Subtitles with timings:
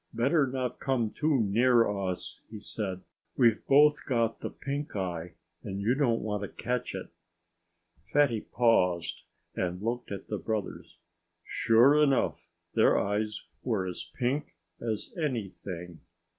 [0.15, 3.01] "Better not come too near us!" he said.
[3.37, 7.09] "We've both got the pink eye, and you don't want to catch it."
[8.11, 9.21] Fatty paused
[9.53, 10.97] and looked at the brothers.
[11.43, 12.49] Sure enough!
[12.73, 15.99] their eyes were as pink as anything.